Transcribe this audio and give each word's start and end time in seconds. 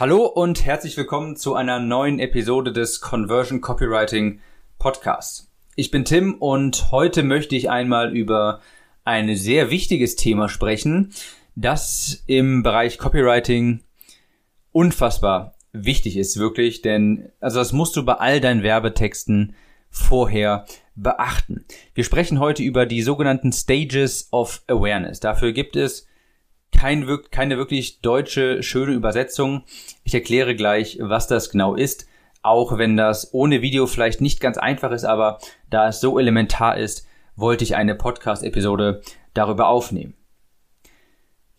Hallo 0.00 0.24
und 0.24 0.64
herzlich 0.64 0.96
willkommen 0.96 1.36
zu 1.36 1.54
einer 1.54 1.78
neuen 1.78 2.20
Episode 2.20 2.72
des 2.72 3.02
Conversion 3.02 3.60
Copywriting 3.60 4.40
Podcasts. 4.78 5.52
Ich 5.76 5.90
bin 5.90 6.06
Tim 6.06 6.36
und 6.38 6.90
heute 6.90 7.22
möchte 7.22 7.54
ich 7.54 7.68
einmal 7.68 8.16
über 8.16 8.62
ein 9.04 9.36
sehr 9.36 9.68
wichtiges 9.68 10.16
Thema 10.16 10.48
sprechen, 10.48 11.12
das 11.54 12.24
im 12.26 12.62
Bereich 12.62 12.96
Copywriting 12.96 13.80
unfassbar 14.72 15.52
wichtig 15.74 16.16
ist, 16.16 16.38
wirklich, 16.38 16.80
denn 16.80 17.30
also 17.38 17.58
das 17.58 17.74
musst 17.74 17.94
du 17.94 18.02
bei 18.02 18.14
all 18.14 18.40
deinen 18.40 18.62
Werbetexten 18.62 19.54
vorher 19.90 20.64
beachten. 20.94 21.66
Wir 21.92 22.04
sprechen 22.04 22.40
heute 22.40 22.62
über 22.62 22.86
die 22.86 23.02
sogenannten 23.02 23.52
Stages 23.52 24.28
of 24.32 24.62
Awareness. 24.66 25.20
Dafür 25.20 25.52
gibt 25.52 25.76
es 25.76 26.06
kein, 26.80 27.06
keine 27.30 27.58
wirklich 27.58 28.00
deutsche 28.00 28.62
schöne 28.62 28.92
Übersetzung. 28.92 29.64
Ich 30.02 30.14
erkläre 30.14 30.56
gleich, 30.56 30.96
was 30.98 31.26
das 31.26 31.50
genau 31.50 31.74
ist, 31.74 32.06
auch 32.40 32.78
wenn 32.78 32.96
das 32.96 33.34
ohne 33.34 33.60
Video 33.60 33.86
vielleicht 33.86 34.22
nicht 34.22 34.40
ganz 34.40 34.56
einfach 34.56 34.90
ist, 34.90 35.04
aber 35.04 35.40
da 35.68 35.88
es 35.88 36.00
so 36.00 36.18
elementar 36.18 36.78
ist, 36.78 37.06
wollte 37.36 37.64
ich 37.64 37.76
eine 37.76 37.94
Podcast-Episode 37.94 39.02
darüber 39.34 39.68
aufnehmen. 39.68 40.14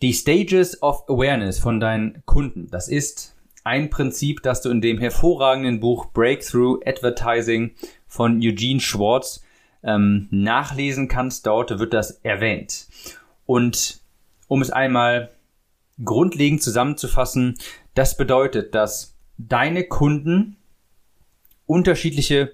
Die 0.02 0.12
Stages 0.12 0.82
of 0.82 1.04
Awareness 1.08 1.60
von 1.60 1.78
deinen 1.78 2.24
Kunden, 2.26 2.68
das 2.72 2.88
ist 2.88 3.36
ein 3.62 3.90
Prinzip, 3.90 4.42
das 4.42 4.60
du 4.60 4.70
in 4.70 4.80
dem 4.80 4.98
hervorragenden 4.98 5.78
Buch 5.78 6.06
Breakthrough 6.06 6.80
Advertising 6.84 7.76
von 8.08 8.40
Eugene 8.42 8.80
Schwartz 8.80 9.44
ähm, 9.84 10.26
nachlesen 10.32 11.06
kannst. 11.06 11.46
Dort 11.46 11.78
wird 11.78 11.94
das 11.94 12.10
erwähnt. 12.24 12.88
Und 13.46 14.01
um 14.52 14.60
es 14.60 14.70
einmal 14.70 15.30
grundlegend 16.04 16.62
zusammenzufassen, 16.62 17.56
das 17.94 18.18
bedeutet, 18.18 18.74
dass 18.74 19.16
deine 19.38 19.84
Kunden 19.84 20.58
unterschiedliche 21.64 22.52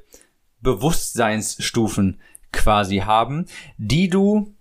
Bewusstseinsstufen 0.61 2.21
quasi 2.53 2.99
haben, 2.99 3.47
die 3.79 4.09
du, 4.09 4.55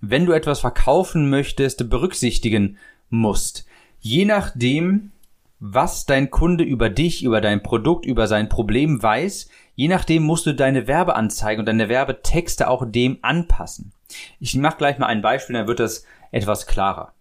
wenn 0.00 0.24
du 0.24 0.32
etwas 0.32 0.60
verkaufen 0.60 1.28
möchtest, 1.28 1.90
berücksichtigen 1.90 2.78
musst. 3.10 3.66
Je 4.00 4.24
nachdem, 4.24 5.12
was 5.60 6.06
dein 6.06 6.30
Kunde 6.30 6.64
über 6.64 6.88
dich, 6.88 7.22
über 7.22 7.42
dein 7.42 7.62
Produkt, 7.62 8.06
über 8.06 8.26
sein 8.26 8.48
Problem 8.48 9.02
weiß, 9.02 9.50
je 9.74 9.88
nachdem 9.88 10.22
musst 10.22 10.46
du 10.46 10.54
deine 10.54 10.86
Werbeanzeigen 10.86 11.60
und 11.60 11.66
deine 11.66 11.90
Werbetexte 11.90 12.66
auch 12.68 12.90
dem 12.90 13.18
anpassen. 13.20 13.92
Ich 14.40 14.54
mache 14.54 14.78
gleich 14.78 14.96
mal 14.96 15.06
ein 15.08 15.20
Beispiel, 15.20 15.54
dann 15.54 15.68
wird 15.68 15.80
das 15.80 16.06
etwas 16.32 16.66
klarer. 16.66 17.14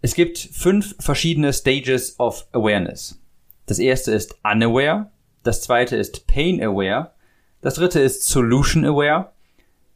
Es 0.00 0.14
gibt 0.14 0.38
fünf 0.38 0.94
verschiedene 1.00 1.52
Stages 1.52 2.18
of 2.20 2.46
Awareness. 2.52 3.20
Das 3.66 3.78
erste 3.78 4.12
ist 4.12 4.36
Unaware, 4.44 5.10
das 5.42 5.62
zweite 5.62 5.96
ist 5.96 6.26
Pain 6.26 6.62
Aware, 6.62 7.12
das 7.60 7.74
dritte 7.74 8.00
ist 8.00 8.24
Solution 8.24 8.84
Aware, 8.84 9.32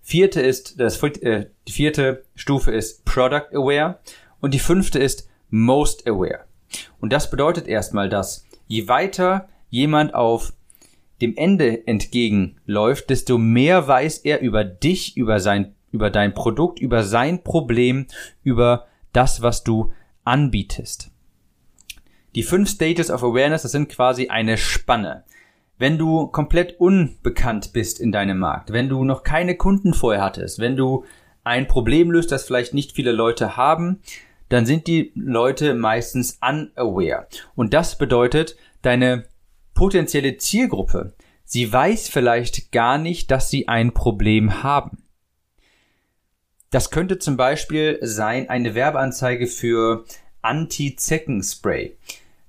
vierte 0.02 0.40
ist 0.40 0.78
das 0.78 1.02
äh, 1.02 1.46
die 1.66 1.72
vierte 1.72 2.24
Stufe 2.34 2.70
ist 2.70 3.04
Product 3.04 3.54
Aware 3.54 4.00
und 4.40 4.52
die 4.52 4.58
fünfte 4.58 4.98
ist 4.98 5.28
Most 5.48 6.06
Aware. 6.06 6.44
Und 7.00 7.12
das 7.12 7.30
bedeutet 7.30 7.66
erstmal, 7.66 8.08
dass 8.08 8.46
je 8.66 8.88
weiter 8.88 9.48
jemand 9.70 10.14
auf 10.14 10.52
dem 11.20 11.36
Ende 11.36 11.86
entgegenläuft, 11.86 13.08
desto 13.08 13.38
mehr 13.38 13.88
weiß 13.88 14.18
er 14.18 14.40
über 14.40 14.64
dich, 14.64 15.16
über 15.16 15.40
sein 15.40 15.74
über 15.94 16.10
dein 16.10 16.34
Produkt, 16.34 16.80
über 16.80 17.04
sein 17.04 17.44
Problem, 17.44 18.06
über 18.42 18.86
das, 19.12 19.42
was 19.42 19.62
du 19.62 19.92
anbietest. 20.24 21.12
Die 22.34 22.42
fünf 22.42 22.68
Stages 22.68 23.10
of 23.10 23.22
Awareness, 23.22 23.62
das 23.62 23.70
sind 23.70 23.88
quasi 23.88 24.28
eine 24.28 24.58
Spanne. 24.58 25.22
Wenn 25.78 25.96
du 25.96 26.26
komplett 26.26 26.80
unbekannt 26.80 27.72
bist 27.72 28.00
in 28.00 28.10
deinem 28.10 28.38
Markt, 28.38 28.72
wenn 28.72 28.88
du 28.88 29.04
noch 29.04 29.22
keine 29.22 29.56
Kunden 29.56 29.94
vorher 29.94 30.22
hattest, 30.22 30.58
wenn 30.58 30.76
du 30.76 31.04
ein 31.44 31.68
Problem 31.68 32.10
löst, 32.10 32.32
das 32.32 32.44
vielleicht 32.44 32.74
nicht 32.74 32.92
viele 32.92 33.12
Leute 33.12 33.56
haben, 33.56 34.00
dann 34.48 34.66
sind 34.66 34.88
die 34.88 35.12
Leute 35.14 35.74
meistens 35.74 36.38
unaware. 36.42 37.28
Und 37.54 37.72
das 37.72 37.98
bedeutet, 37.98 38.56
deine 38.82 39.26
potenzielle 39.74 40.38
Zielgruppe, 40.38 41.14
sie 41.44 41.72
weiß 41.72 42.08
vielleicht 42.08 42.72
gar 42.72 42.98
nicht, 42.98 43.30
dass 43.30 43.48
sie 43.48 43.68
ein 43.68 43.94
Problem 43.94 44.64
haben. 44.64 45.03
Das 46.74 46.90
könnte 46.90 47.20
zum 47.20 47.36
Beispiel 47.36 48.00
sein 48.02 48.48
eine 48.48 48.74
Werbeanzeige 48.74 49.46
für 49.46 50.04
Anti-Zeckenspray. 50.42 51.96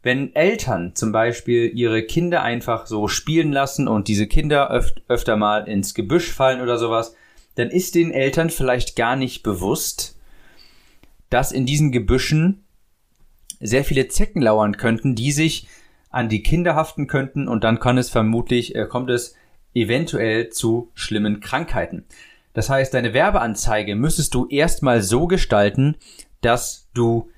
Wenn 0.01 0.33
Eltern 0.33 0.95
zum 0.95 1.11
Beispiel 1.11 1.69
ihre 1.71 2.01
Kinder 2.01 2.41
einfach 2.41 2.87
so 2.87 3.07
spielen 3.07 3.51
lassen 3.51 3.87
und 3.87 4.07
diese 4.07 4.25
Kinder 4.25 4.71
öf 4.71 4.95
öfter 5.07 5.37
mal 5.37 5.67
ins 5.67 5.93
Gebüsch 5.93 6.31
fallen 6.31 6.61
oder 6.61 6.79
sowas, 6.79 7.15
dann 7.53 7.69
ist 7.69 7.93
den 7.93 8.11
Eltern 8.11 8.49
vielleicht 8.49 8.95
gar 8.95 9.15
nicht 9.15 9.43
bewusst, 9.43 10.19
dass 11.29 11.51
in 11.51 11.67
diesen 11.67 11.91
Gebüschen 11.91 12.63
sehr 13.59 13.83
viele 13.83 14.07
Zecken 14.07 14.41
lauern 14.41 14.75
könnten, 14.75 15.13
die 15.13 15.33
sich 15.33 15.67
an 16.09 16.29
die 16.29 16.41
Kinder 16.41 16.73
haften 16.73 17.05
könnten 17.05 17.47
und 17.47 17.63
dann 17.63 17.79
kann 17.79 17.99
es 17.99 18.09
vermutlich, 18.09 18.73
äh, 18.73 18.87
kommt 18.87 19.11
es 19.11 19.35
eventuell 19.75 20.49
zu 20.49 20.89
schlimmen 20.95 21.41
Krankheiten. 21.41 22.05
Das 22.55 22.69
heißt, 22.69 22.93
deine 22.93 23.13
Werbeanzeige 23.13 23.95
müsstest 23.95 24.33
du 24.33 24.47
erstmal 24.47 25.03
so 25.03 25.27
gestalten, 25.27 25.97
dass 26.41 26.89
du 26.93 27.29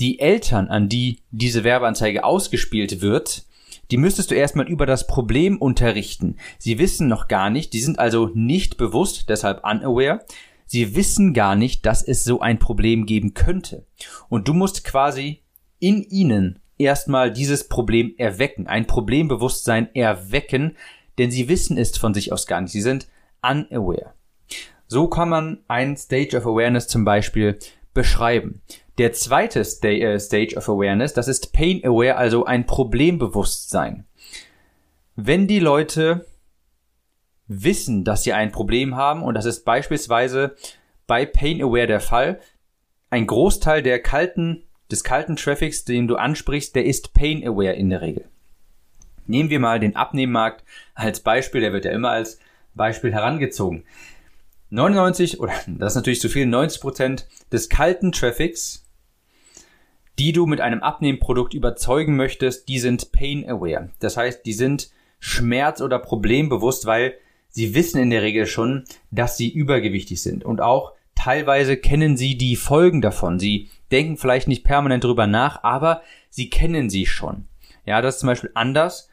die 0.00 0.18
Eltern, 0.18 0.68
an 0.68 0.88
die 0.88 1.20
diese 1.30 1.62
Werbeanzeige 1.62 2.24
ausgespielt 2.24 3.02
wird, 3.02 3.44
die 3.90 3.98
müsstest 3.98 4.30
du 4.30 4.34
erstmal 4.34 4.66
über 4.66 4.86
das 4.86 5.06
Problem 5.06 5.58
unterrichten. 5.58 6.36
Sie 6.58 6.78
wissen 6.78 7.06
noch 7.06 7.28
gar 7.28 7.50
nicht, 7.50 7.74
die 7.74 7.80
sind 7.80 7.98
also 7.98 8.30
nicht 8.34 8.78
bewusst, 8.78 9.28
deshalb 9.28 9.62
unaware. 9.62 10.24
Sie 10.66 10.96
wissen 10.96 11.34
gar 11.34 11.54
nicht, 11.54 11.84
dass 11.84 12.02
es 12.02 12.24
so 12.24 12.40
ein 12.40 12.58
Problem 12.58 13.04
geben 13.04 13.34
könnte. 13.34 13.84
Und 14.28 14.48
du 14.48 14.54
musst 14.54 14.84
quasi 14.84 15.42
in 15.78 16.02
ihnen 16.02 16.60
erstmal 16.78 17.30
dieses 17.30 17.68
Problem 17.68 18.14
erwecken, 18.16 18.66
ein 18.66 18.86
Problembewusstsein 18.86 19.94
erwecken, 19.94 20.76
denn 21.18 21.30
sie 21.30 21.48
wissen 21.48 21.76
es 21.76 21.96
von 21.98 22.14
sich 22.14 22.32
aus 22.32 22.46
gar 22.46 22.62
nicht. 22.62 22.72
Sie 22.72 22.80
sind 22.80 23.06
unaware. 23.42 24.14
So 24.86 25.08
kann 25.08 25.28
man 25.28 25.58
ein 25.68 25.96
Stage 25.96 26.36
of 26.36 26.46
Awareness 26.46 26.88
zum 26.88 27.04
Beispiel 27.04 27.58
beschreiben. 27.92 28.62
Der 28.98 29.12
zweite 29.12 29.60
äh, 29.60 30.18
Stage 30.18 30.56
of 30.56 30.68
Awareness, 30.68 31.12
das 31.12 31.28
ist 31.28 31.52
Pain 31.52 31.84
Aware, 31.84 32.16
also 32.16 32.44
ein 32.44 32.66
Problembewusstsein. 32.66 34.06
Wenn 35.16 35.46
die 35.46 35.60
Leute 35.60 36.26
wissen, 37.46 38.04
dass 38.04 38.22
sie 38.22 38.32
ein 38.32 38.52
Problem 38.52 38.96
haben, 38.96 39.22
und 39.22 39.34
das 39.34 39.44
ist 39.44 39.64
beispielsweise 39.64 40.56
bei 41.06 41.26
Pain 41.26 41.62
Aware 41.62 41.86
der 41.86 42.00
Fall, 42.00 42.40
ein 43.10 43.26
Großteil 43.26 43.82
der 43.82 44.00
kalten, 44.00 44.64
des 44.90 45.04
kalten 45.04 45.36
Traffics, 45.36 45.84
den 45.84 46.08
du 46.08 46.16
ansprichst, 46.16 46.74
der 46.74 46.84
ist 46.84 47.12
Pain 47.12 47.46
Aware 47.46 47.74
in 47.74 47.90
der 47.90 48.00
Regel. 48.00 48.28
Nehmen 49.26 49.50
wir 49.50 49.60
mal 49.60 49.80
den 49.80 49.96
Abnehmmarkt 49.96 50.64
als 50.94 51.20
Beispiel, 51.20 51.60
der 51.60 51.72
wird 51.72 51.84
ja 51.84 51.92
immer 51.92 52.10
als 52.10 52.38
Beispiel 52.74 53.12
herangezogen. 53.12 53.84
99 54.70 55.40
oder 55.40 55.52
das 55.66 55.92
ist 55.92 55.96
natürlich 55.96 56.20
zu 56.20 56.28
viel, 56.28 56.46
90 56.46 56.80
Prozent 56.80 57.28
des 57.52 57.68
kalten 57.68 58.12
Traffics, 58.12 58.84
die 60.18 60.32
du 60.32 60.46
mit 60.46 60.60
einem 60.60 60.82
Abnehmprodukt 60.82 61.54
überzeugen 61.54 62.16
möchtest, 62.16 62.68
die 62.68 62.78
sind 62.78 63.12
pain 63.12 63.48
aware. 63.48 63.90
Das 64.00 64.16
heißt, 64.16 64.46
die 64.46 64.54
sind 64.54 64.90
schmerz- 65.18 65.82
oder 65.82 65.98
problembewusst, 65.98 66.86
weil 66.86 67.14
sie 67.50 67.74
wissen 67.74 68.00
in 68.00 68.10
der 68.10 68.22
Regel 68.22 68.46
schon, 68.46 68.84
dass 69.10 69.36
sie 69.36 69.50
übergewichtig 69.50 70.22
sind 70.22 70.44
und 70.44 70.60
auch 70.60 70.92
teilweise 71.14 71.76
kennen 71.76 72.16
sie 72.16 72.36
die 72.36 72.56
Folgen 72.56 73.00
davon. 73.00 73.38
Sie 73.38 73.70
denken 73.90 74.16
vielleicht 74.16 74.48
nicht 74.48 74.64
permanent 74.64 75.04
drüber 75.04 75.26
nach, 75.26 75.62
aber 75.64 76.02
sie 76.30 76.50
kennen 76.50 76.90
sie 76.90 77.06
schon. 77.06 77.46
Ja, 77.84 78.02
das 78.02 78.16
ist 78.16 78.20
zum 78.20 78.28
Beispiel 78.28 78.50
anders. 78.54 79.08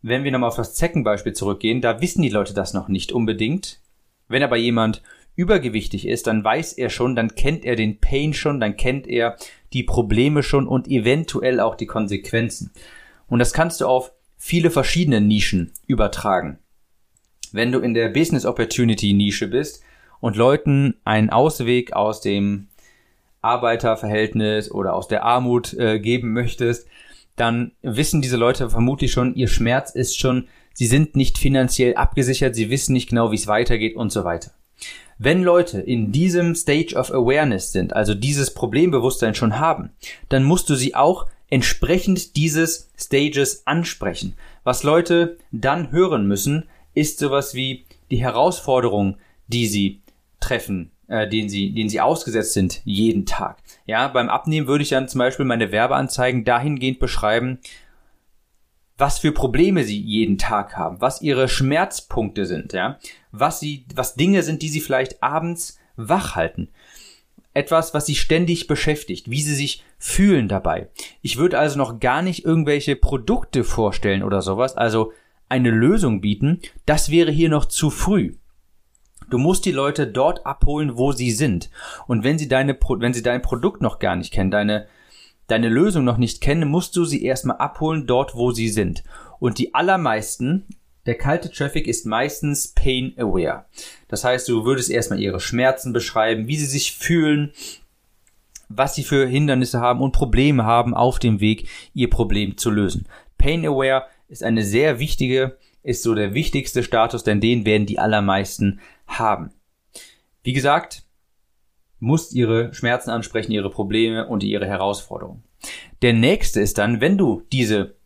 Wenn 0.00 0.22
wir 0.22 0.30
nochmal 0.30 0.48
auf 0.48 0.56
das 0.56 0.74
Zeckenbeispiel 0.74 1.32
zurückgehen, 1.32 1.80
da 1.80 2.00
wissen 2.00 2.22
die 2.22 2.28
Leute 2.28 2.54
das 2.54 2.72
noch 2.72 2.88
nicht 2.88 3.10
unbedingt. 3.10 3.80
Wenn 4.28 4.42
aber 4.42 4.56
jemand 4.56 5.02
übergewichtig 5.34 6.06
ist, 6.06 6.26
dann 6.26 6.44
weiß 6.44 6.74
er 6.74 6.90
schon, 6.90 7.14
dann 7.16 7.34
kennt 7.34 7.64
er 7.64 7.76
den 7.76 8.00
Pain 8.00 8.34
schon, 8.34 8.60
dann 8.60 8.76
kennt 8.76 9.06
er 9.06 9.36
die 9.72 9.84
Probleme 9.84 10.42
schon 10.42 10.66
und 10.66 10.88
eventuell 10.88 11.60
auch 11.60 11.74
die 11.74 11.86
Konsequenzen. 11.86 12.72
Und 13.28 13.38
das 13.38 13.52
kannst 13.52 13.80
du 13.80 13.86
auf 13.86 14.12
viele 14.36 14.70
verschiedene 14.70 15.20
Nischen 15.20 15.72
übertragen. 15.86 16.58
Wenn 17.52 17.72
du 17.72 17.78
in 17.78 17.94
der 17.94 18.08
Business 18.08 18.44
Opportunity 18.44 19.12
Nische 19.12 19.48
bist 19.48 19.82
und 20.20 20.36
Leuten 20.36 20.96
einen 21.04 21.30
Ausweg 21.30 21.92
aus 21.92 22.20
dem 22.20 22.68
Arbeiterverhältnis 23.40 24.70
oder 24.70 24.94
aus 24.94 25.08
der 25.08 25.24
Armut 25.24 25.72
äh, 25.74 26.00
geben 26.00 26.32
möchtest, 26.32 26.88
dann 27.36 27.72
wissen 27.82 28.20
diese 28.20 28.36
Leute 28.36 28.68
vermutlich 28.70 29.12
schon, 29.12 29.34
ihr 29.34 29.48
Schmerz 29.48 29.94
ist 29.94 30.18
schon 30.18 30.48
sie 30.78 30.86
sind 30.86 31.16
nicht 31.16 31.38
finanziell 31.38 31.96
abgesichert, 31.96 32.54
sie 32.54 32.70
wissen 32.70 32.92
nicht 32.92 33.08
genau, 33.08 33.32
wie 33.32 33.36
es 33.36 33.48
weitergeht 33.48 33.96
und 33.96 34.12
so 34.12 34.22
weiter. 34.22 34.52
Wenn 35.18 35.42
Leute 35.42 35.80
in 35.80 36.12
diesem 36.12 36.54
Stage 36.54 36.94
of 36.94 37.10
Awareness 37.10 37.72
sind, 37.72 37.96
also 37.96 38.14
dieses 38.14 38.54
Problembewusstsein 38.54 39.34
schon 39.34 39.58
haben, 39.58 39.90
dann 40.28 40.44
musst 40.44 40.70
du 40.70 40.76
sie 40.76 40.94
auch 40.94 41.26
entsprechend 41.50 42.36
dieses 42.36 42.92
Stages 42.96 43.66
ansprechen. 43.66 44.34
Was 44.62 44.84
Leute 44.84 45.38
dann 45.50 45.90
hören 45.90 46.28
müssen, 46.28 46.68
ist 46.94 47.18
sowas 47.18 47.54
wie 47.54 47.84
die 48.12 48.20
Herausforderung, 48.20 49.16
die 49.48 49.66
sie 49.66 50.00
treffen, 50.38 50.92
äh, 51.08 51.28
denen 51.28 51.48
sie, 51.48 51.72
denen 51.72 51.88
sie 51.88 52.00
ausgesetzt 52.00 52.52
sind 52.52 52.82
jeden 52.84 53.26
Tag. 53.26 53.58
Ja, 53.84 54.06
beim 54.06 54.28
Abnehmen 54.28 54.68
würde 54.68 54.82
ich 54.82 54.90
dann 54.90 55.08
zum 55.08 55.18
Beispiel 55.18 55.44
meine 55.44 55.72
Werbeanzeigen 55.72 56.44
dahingehend 56.44 57.00
beschreiben, 57.00 57.58
was 58.98 59.20
für 59.20 59.32
Probleme 59.32 59.84
sie 59.84 59.98
jeden 59.98 60.36
Tag 60.38 60.76
haben, 60.76 61.00
was 61.00 61.22
ihre 61.22 61.48
Schmerzpunkte 61.48 62.44
sind, 62.44 62.72
ja, 62.72 62.98
was 63.30 63.60
sie, 63.60 63.86
was 63.94 64.16
Dinge 64.16 64.42
sind, 64.42 64.60
die 64.60 64.68
sie 64.68 64.80
vielleicht 64.80 65.22
abends 65.22 65.78
wach 65.96 66.34
halten. 66.34 66.68
Etwas, 67.54 67.94
was 67.94 68.06
sie 68.06 68.16
ständig 68.16 68.66
beschäftigt, 68.66 69.30
wie 69.30 69.40
sie 69.40 69.54
sich 69.54 69.84
fühlen 69.98 70.48
dabei. 70.48 70.88
Ich 71.22 71.38
würde 71.38 71.58
also 71.58 71.78
noch 71.78 72.00
gar 72.00 72.22
nicht 72.22 72.44
irgendwelche 72.44 72.96
Produkte 72.96 73.64
vorstellen 73.64 74.22
oder 74.22 74.42
sowas, 74.42 74.76
also 74.76 75.12
eine 75.48 75.70
Lösung 75.70 76.20
bieten, 76.20 76.60
das 76.84 77.10
wäre 77.10 77.30
hier 77.30 77.48
noch 77.48 77.64
zu 77.64 77.90
früh. 77.90 78.34
Du 79.30 79.38
musst 79.38 79.64
die 79.64 79.72
Leute 79.72 80.06
dort 80.06 80.46
abholen, 80.46 80.96
wo 80.96 81.12
sie 81.12 81.30
sind. 81.30 81.70
Und 82.06 82.24
wenn 82.24 82.38
sie 82.38 82.48
deine, 82.48 82.78
wenn 82.80 83.14
sie 83.14 83.22
dein 83.22 83.42
Produkt 83.42 83.82
noch 83.82 83.98
gar 83.98 84.16
nicht 84.16 84.32
kennen, 84.32 84.50
deine, 84.50 84.86
deine 85.48 85.68
Lösung 85.68 86.04
noch 86.04 86.18
nicht 86.18 86.40
kennen, 86.40 86.68
musst 86.68 86.96
du 86.96 87.04
sie 87.04 87.24
erstmal 87.24 87.56
abholen 87.56 88.06
dort, 88.06 88.36
wo 88.36 88.52
sie 88.52 88.68
sind. 88.68 89.02
Und 89.40 89.58
die 89.58 89.74
allermeisten, 89.74 90.66
der 91.06 91.16
kalte 91.16 91.50
Traffic 91.50 91.88
ist 91.88 92.06
meistens 92.06 92.68
pain 92.68 93.14
aware. 93.18 93.64
Das 94.08 94.24
heißt, 94.24 94.48
du 94.48 94.64
würdest 94.64 94.90
erstmal 94.90 95.20
ihre 95.20 95.40
Schmerzen 95.40 95.92
beschreiben, 95.92 96.46
wie 96.46 96.56
sie 96.56 96.66
sich 96.66 96.92
fühlen, 96.92 97.52
was 98.68 98.94
sie 98.94 99.04
für 99.04 99.26
Hindernisse 99.26 99.80
haben 99.80 100.02
und 100.02 100.12
Probleme 100.12 100.64
haben 100.64 100.94
auf 100.94 101.18
dem 101.18 101.40
Weg, 101.40 101.68
ihr 101.94 102.10
Problem 102.10 102.58
zu 102.58 102.70
lösen. 102.70 103.08
Pain 103.38 103.64
aware 103.66 104.04
ist 104.28 104.42
eine 104.42 104.64
sehr 104.64 104.98
wichtige, 104.98 105.56
ist 105.82 106.02
so 106.02 106.14
der 106.14 106.34
wichtigste 106.34 106.82
Status, 106.82 107.24
denn 107.24 107.40
den 107.40 107.64
werden 107.64 107.86
die 107.86 107.98
allermeisten 107.98 108.80
haben. 109.06 109.50
Wie 110.42 110.52
gesagt, 110.52 111.04
musst 112.00 112.34
ihre 112.34 112.72
Schmerzen 112.74 113.10
ansprechen, 113.10 113.52
ihre 113.52 113.70
Probleme 113.70 114.26
und 114.26 114.42
ihre 114.42 114.66
Herausforderungen. 114.66 115.42
Der 116.02 116.12
nächste 116.12 116.60
ist 116.60 116.78
dann, 116.78 117.00
wenn 117.00 117.18
du 117.18 117.42
diese 117.52 117.96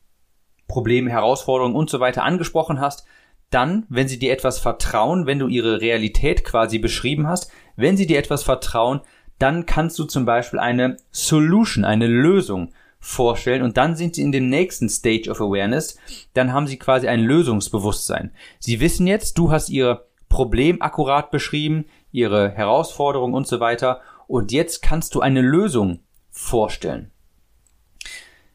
Probleme, 0.67 1.11
Herausforderungen 1.11 1.77
und 1.77 1.91
so 1.91 2.01
weiter 2.01 2.25
angesprochen 2.25 2.81
hast, 2.81 3.05
dann, 3.51 3.85
wenn 3.91 4.09
sie 4.09 4.19
dir 4.19 4.33
etwas 4.33 4.59
vertrauen, 4.59 5.27
wenn 5.27 5.39
du 5.39 5.49
ihre 5.49 5.83
Realität 5.83 6.45
quasi 6.45 6.79
beschrieben 6.79 7.27
hast, 7.27 7.51
wenn 7.77 7.99
sie 7.99 8.07
dir 8.07 8.19
etwas 8.19 8.43
vertrauen, 8.43 9.01
dann 9.39 9.67
kannst 9.67 9.99
du 9.99 10.05
zum 10.05 10.25
Beispiel 10.25 10.59
eine 10.59 10.97
Solution, 11.11 11.85
eine 11.85 12.07
Lösung 12.07 12.73
vorstellen 13.01 13.63
und 13.63 13.77
dann 13.77 13.97
sind 13.97 14.15
sie 14.15 14.23
in 14.23 14.33
dem 14.33 14.49
nächsten 14.49 14.89
Stage 14.89 15.29
of 15.29 15.41
Awareness, 15.41 15.99
dann 16.35 16.53
haben 16.53 16.69
sie 16.69 16.79
quasi 16.79 17.09
ein 17.09 17.21
Lösungsbewusstsein. 17.21 18.31
Sie 18.61 18.81
wissen 18.81 19.07
jetzt, 19.07 19.37
du 19.37 19.51
hast 19.51 19.69
ihr 19.69 20.07
Problem 20.29 20.81
akkurat 20.81 21.31
beschrieben, 21.31 21.85
ihre 22.13 22.51
Herausforderung 22.51 23.35
und 23.35 23.47
so 23.47 23.59
weiter. 23.61 24.01
Und 24.29 24.53
jetzt 24.53 24.83
kannst 24.83 25.15
du 25.15 25.21
eine 25.21 25.41
Lösung 25.41 26.01
vorstellen. 26.31 27.11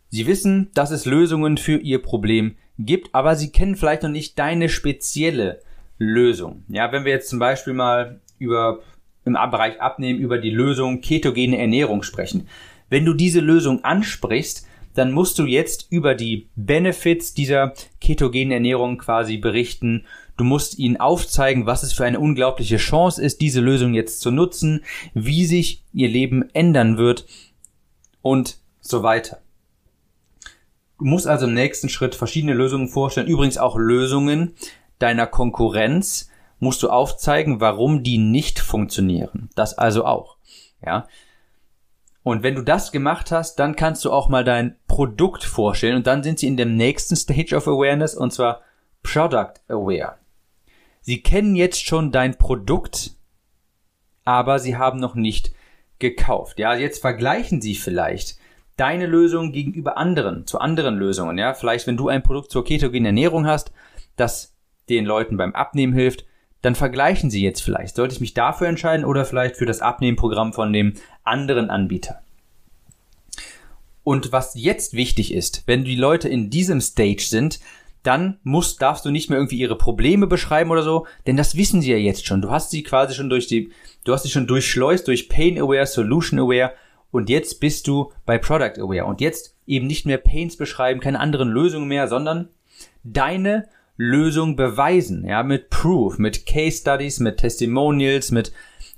Sie 0.09 0.25
wissen, 0.25 0.71
dass 0.73 0.91
es 0.91 1.05
Lösungen 1.05 1.57
für 1.57 1.77
ihr 1.77 2.01
Problem 2.01 2.55
gibt, 2.79 3.13
aber 3.13 3.35
sie 3.35 3.51
kennen 3.51 3.75
vielleicht 3.75 4.03
noch 4.03 4.09
nicht 4.09 4.39
deine 4.39 4.69
spezielle 4.69 5.61
Lösung. 5.97 6.63
Ja, 6.69 6.91
wenn 6.91 7.03
wir 7.03 7.11
jetzt 7.11 7.29
zum 7.29 7.39
Beispiel 7.39 7.73
mal 7.73 8.21
über 8.39 8.79
im 9.27 9.33
Bereich 9.33 9.79
Abnehmen 9.81 10.19
über 10.19 10.37
die 10.39 10.49
Lösung 10.49 11.01
ketogene 11.01 11.57
Ernährung 11.57 12.01
sprechen. 12.01 12.47
Wenn 12.89 13.05
du 13.05 13.13
diese 13.13 13.41
Lösung 13.41 13.83
ansprichst, 13.83 14.65
dann 14.93 15.11
musst 15.11 15.37
du 15.37 15.45
jetzt 15.45 15.87
über 15.91 16.15
die 16.15 16.47
Benefits 16.55 17.33
dieser 17.33 17.73
ketogenen 17.99 18.51
Ernährung 18.51 18.97
quasi 18.97 19.37
berichten. 19.37 20.05
Du 20.37 20.43
musst 20.43 20.77
ihnen 20.77 20.97
aufzeigen, 20.97 21.65
was 21.65 21.83
es 21.83 21.93
für 21.93 22.05
eine 22.05 22.19
unglaubliche 22.19 22.77
Chance 22.77 23.21
ist, 23.21 23.41
diese 23.41 23.59
Lösung 23.59 23.93
jetzt 23.93 24.21
zu 24.21 24.31
nutzen, 24.31 24.83
wie 25.13 25.45
sich 25.45 25.83
ihr 25.93 26.09
Leben 26.09 26.47
ändern 26.53 26.97
wird 26.97 27.25
und 28.21 28.59
so 28.79 29.03
weiter. 29.03 29.39
Du 30.99 31.05
musst 31.05 31.27
also 31.27 31.47
im 31.47 31.53
nächsten 31.53 31.89
Schritt 31.89 32.15
verschiedene 32.15 32.53
Lösungen 32.53 32.87
vorstellen, 32.87 33.27
übrigens 33.27 33.57
auch 33.57 33.77
Lösungen 33.77 34.53
deiner 34.99 35.27
Konkurrenz 35.27 36.29
musst 36.59 36.81
du 36.81 36.89
aufzeigen, 36.89 37.59
warum 37.61 38.03
die 38.03 38.17
nicht 38.17 38.59
funktionieren. 38.59 39.49
Das 39.55 39.77
also 39.77 40.05
auch. 40.05 40.37
Ja. 40.83 41.07
Und 42.23 42.43
wenn 42.43 42.55
du 42.55 42.61
das 42.61 42.91
gemacht 42.91 43.31
hast, 43.31 43.57
dann 43.57 43.75
kannst 43.75 44.03
du 44.05 44.11
auch 44.11 44.27
mal 44.27 44.43
dein 44.43 44.75
Produkt 44.87 45.43
vorstellen 45.43 45.95
und 45.95 46.07
dann 46.07 46.23
sind 46.23 46.39
sie 46.39 46.47
in 46.47 46.57
dem 46.57 46.75
nächsten 46.75 47.15
Stage 47.15 47.55
of 47.55 47.67
Awareness 47.67 48.15
und 48.15 48.33
zwar 48.33 48.61
Product 49.03 49.53
Aware. 49.69 50.17
Sie 51.07 51.21
kennen 51.21 51.55
jetzt 51.55 51.85
schon 51.85 52.11
dein 52.11 52.37
Produkt, 52.37 53.11
aber 54.25 54.59
sie 54.59 54.75
haben 54.75 54.99
noch 54.99 55.15
nicht 55.15 55.53
gekauft. 55.99 56.59
Ja, 56.59 56.75
jetzt 56.75 56.99
vergleichen 56.99 57.61
sie 57.61 57.75
vielleicht 57.75 58.37
deine 58.75 59.05
Lösung 59.05 59.53
gegenüber 59.53 59.95
anderen, 59.95 60.45
zu 60.45 60.59
anderen 60.59 60.97
Lösungen. 60.97 61.37
Ja, 61.37 61.53
vielleicht 61.53 61.87
wenn 61.87 61.95
du 61.95 62.09
ein 62.09 62.23
Produkt 62.23 62.51
zur 62.51 62.65
ketogenen 62.65 63.05
Ernährung 63.05 63.47
hast, 63.47 63.71
das 64.17 64.53
den 64.89 65.05
Leuten 65.05 65.37
beim 65.37 65.55
Abnehmen 65.55 65.93
hilft, 65.93 66.25
dann 66.61 66.75
vergleichen 66.75 67.29
sie 67.29 67.41
jetzt 67.41 67.61
vielleicht. 67.61 67.95
Sollte 67.95 68.13
ich 68.13 68.19
mich 68.19 68.33
dafür 68.33 68.67
entscheiden 68.67 69.05
oder 69.05 69.23
vielleicht 69.23 69.55
für 69.55 69.65
das 69.65 69.79
Abnehmprogramm 69.79 70.51
von 70.51 70.73
dem 70.73 70.95
anderen 71.23 71.69
Anbieter? 71.69 72.21
Und 74.03 74.33
was 74.33 74.55
jetzt 74.55 74.91
wichtig 74.93 75.33
ist, 75.33 75.63
wenn 75.67 75.85
die 75.85 75.95
Leute 75.95 76.27
in 76.27 76.49
diesem 76.49 76.81
Stage 76.81 77.23
sind, 77.23 77.61
dann 78.07 78.39
musst, 78.43 78.81
darfst 78.81 79.05
du 79.05 79.11
nicht 79.11 79.29
mehr 79.29 79.37
irgendwie 79.37 79.57
ihre 79.57 79.77
Probleme 79.77 80.27
beschreiben 80.27 80.71
oder 80.71 80.83
so, 80.83 81.05
denn 81.27 81.37
das 81.37 81.57
wissen 81.57 81.81
sie 81.81 81.91
ja 81.91 81.97
jetzt 81.97 82.25
schon. 82.25 82.41
Du 82.41 82.49
hast 82.49 82.71
sie 82.71 82.83
quasi 82.83 83.13
schon 83.13 83.29
durch 83.29 83.47
die, 83.47 83.71
du 84.05 84.13
hast 84.13 84.23
sie 84.23 84.29
schon 84.29 84.47
durchschleust 84.47 85.07
durch 85.07 85.29
Pain 85.29 85.59
Aware, 85.59 85.85
Solution 85.85 86.39
Aware 86.39 86.73
und 87.11 87.29
jetzt 87.29 87.59
bist 87.59 87.87
du 87.87 88.11
bei 88.25 88.37
Product 88.37 88.81
Aware 88.81 89.05
und 89.05 89.21
jetzt 89.21 89.55
eben 89.65 89.87
nicht 89.87 90.05
mehr 90.05 90.17
Pains 90.17 90.55
beschreiben, 90.55 91.01
keine 91.01 91.19
anderen 91.19 91.49
Lösungen 91.49 91.87
mehr, 91.87 92.07
sondern 92.07 92.49
deine 93.03 93.67
Lösung 93.97 94.55
beweisen, 94.55 95.25
ja, 95.25 95.43
mit 95.43 95.69
Proof, 95.69 96.19
mit 96.19 96.45
Case 96.45 96.77
Studies, 96.77 97.19
mit 97.19 97.37
Testimonials, 97.37 98.31
mit 98.31 98.53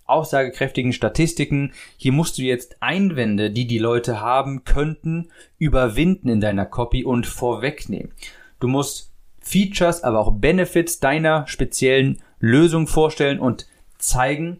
aussagekräftigen 0.05 0.91
Statistiken. 0.91 1.73
Hier 1.97 2.11
musst 2.11 2.37
du 2.37 2.41
jetzt 2.41 2.77
Einwände, 2.81 3.51
die 3.51 3.65
die 3.65 3.79
Leute 3.79 4.19
haben 4.19 4.65
könnten, 4.65 5.29
überwinden 5.57 6.29
in 6.29 6.41
deiner 6.41 6.65
Copy 6.65 7.05
und 7.05 7.27
vorwegnehmen. 7.27 8.11
Du 8.59 8.67
musst 8.67 9.08
Features, 9.49 10.03
aber 10.03 10.19
auch 10.19 10.33
Benefits 10.33 10.99
deiner 10.99 11.47
speziellen 11.47 12.21
Lösung 12.39 12.85
vorstellen 12.85 13.39
und 13.39 13.67
zeigen, 13.97 14.59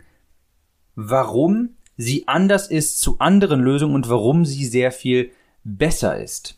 warum 0.95 1.75
sie 1.95 2.27
anders 2.27 2.67
ist 2.67 2.99
zu 2.99 3.19
anderen 3.19 3.61
Lösungen 3.61 3.93
und 3.93 4.09
warum 4.09 4.45
sie 4.45 4.65
sehr 4.65 4.91
viel 4.91 5.31
besser 5.63 6.19
ist. 6.19 6.57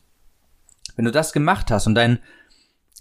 Wenn 0.96 1.06
du 1.06 1.12
das 1.12 1.34
gemacht 1.34 1.72
hast 1.72 1.88
und 1.88 1.96
dein 1.96 2.20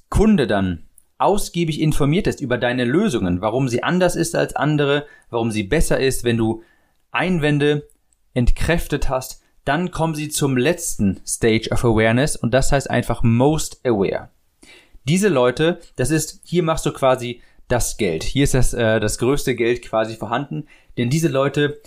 Kunde 0.08 0.48
dann 0.48 0.86
ausgiebig 1.18 1.80
informiert 1.80 2.26
ist 2.26 2.40
über 2.40 2.58
deine 2.58 2.84
Lösungen, 2.84 3.40
warum 3.40 3.68
sie 3.68 3.84
anders 3.84 4.16
ist 4.16 4.34
als 4.34 4.56
andere, 4.56 5.06
warum 5.28 5.52
sie 5.52 5.62
besser 5.62 6.00
ist, 6.00 6.24
wenn 6.24 6.38
du 6.38 6.64
Einwände 7.12 7.86
entkräftet 8.34 9.08
hast, 9.08 9.42
dann 9.64 9.92
kommen 9.92 10.16
sie 10.16 10.28
zum 10.28 10.56
letzten 10.56 11.20
Stage 11.24 11.68
of 11.70 11.84
Awareness 11.84 12.34
und 12.34 12.52
das 12.52 12.72
heißt 12.72 12.90
einfach 12.90 13.22
most 13.22 13.80
aware. 13.84 14.30
Diese 15.08 15.28
Leute, 15.28 15.80
das 15.96 16.10
ist, 16.10 16.40
hier 16.44 16.62
machst 16.62 16.86
du 16.86 16.92
quasi 16.92 17.40
das 17.68 17.96
Geld. 17.96 18.22
Hier 18.22 18.44
ist 18.44 18.54
das, 18.54 18.74
äh, 18.74 19.00
das 19.00 19.18
größte 19.18 19.54
Geld 19.54 19.82
quasi 19.82 20.16
vorhanden, 20.16 20.66
denn 20.98 21.10
diese 21.10 21.28
Leute, 21.28 21.80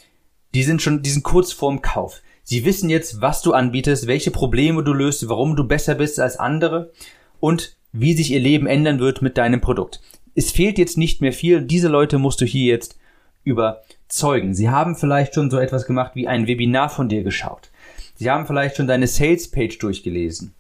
die 0.53 0.63
sind 0.63 0.81
schon, 0.81 1.01
die 1.03 1.09
sind 1.09 1.23
kurz 1.23 1.51
vorm 1.51 1.81
Kauf. 1.81 2.21
Sie 2.43 2.65
wissen 2.65 2.89
jetzt, 2.89 3.21
was 3.21 3.41
du 3.41 3.53
anbietest, 3.53 4.07
welche 4.07 4.31
Probleme 4.31 4.83
du 4.83 4.93
löst, 4.93 5.27
warum 5.29 5.55
du 5.55 5.65
besser 5.65 5.95
bist 5.95 6.19
als 6.19 6.37
andere 6.37 6.91
und 7.39 7.77
wie 7.91 8.13
sich 8.13 8.31
ihr 8.31 8.39
Leben 8.39 8.67
ändern 8.67 8.99
wird 8.99 9.21
mit 9.21 9.37
deinem 9.37 9.61
Produkt. 9.61 10.01
Es 10.35 10.51
fehlt 10.51 10.77
jetzt 10.77 10.97
nicht 10.97 11.21
mehr 11.21 11.31
viel. 11.31 11.61
Diese 11.61 11.87
Leute 11.87 12.17
musst 12.17 12.41
du 12.41 12.45
hier 12.45 12.73
jetzt 12.73 12.97
überzeugen. 13.43 14.53
Sie 14.53 14.69
haben 14.69 14.95
vielleicht 14.95 15.35
schon 15.35 15.51
so 15.51 15.57
etwas 15.57 15.85
gemacht 15.85 16.13
wie 16.15 16.27
ein 16.27 16.47
Webinar 16.47 16.89
von 16.89 17.07
dir 17.07 17.23
geschaut. 17.23 17.69
Sie 18.15 18.29
haben 18.29 18.47
vielleicht 18.47 18.77
schon 18.77 18.87
deine 18.87 19.07
Sales 19.07 19.49
Page 19.49 19.77
durchgelesen. 19.77 20.53